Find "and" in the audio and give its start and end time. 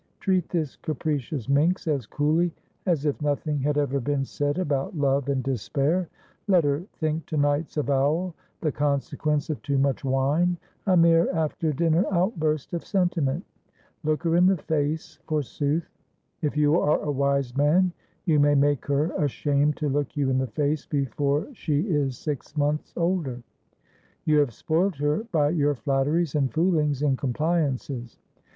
5.29-5.43, 26.33-26.51, 27.03-27.19